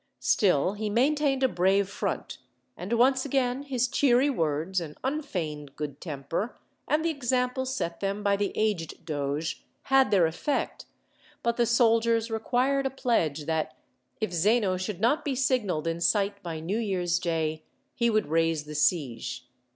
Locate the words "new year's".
16.59-17.19